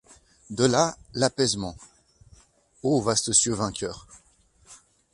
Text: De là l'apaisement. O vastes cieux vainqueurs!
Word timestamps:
De 0.49 0.65
là 0.65 0.97
l'apaisement. 1.13 1.77
O 2.81 3.01
vastes 3.03 3.33
cieux 3.33 3.53
vainqueurs! 3.53 4.07